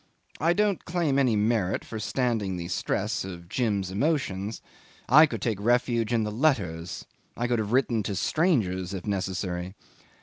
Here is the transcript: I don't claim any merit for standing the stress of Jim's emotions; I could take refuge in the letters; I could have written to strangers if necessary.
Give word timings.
I 0.39 0.53
don't 0.53 0.83
claim 0.83 1.19
any 1.19 1.35
merit 1.35 1.85
for 1.85 1.99
standing 1.99 2.57
the 2.57 2.69
stress 2.69 3.23
of 3.23 3.47
Jim's 3.47 3.91
emotions; 3.91 4.59
I 5.07 5.27
could 5.27 5.43
take 5.43 5.61
refuge 5.61 6.11
in 6.11 6.23
the 6.23 6.31
letters; 6.31 7.05
I 7.37 7.45
could 7.45 7.59
have 7.59 7.71
written 7.71 8.01
to 8.01 8.15
strangers 8.15 8.95
if 8.95 9.05
necessary. 9.05 9.75